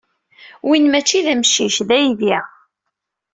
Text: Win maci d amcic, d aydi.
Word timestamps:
Win 0.67 0.85
maci 0.91 1.19
d 1.25 1.27
amcic, 1.33 1.75
d 1.87 1.89
aydi. 1.97 2.37